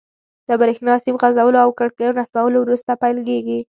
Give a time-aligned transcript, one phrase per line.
[0.47, 3.57] له بریښنا سیم غځولو او کړکیو نصبولو وروسته پیل کیږي.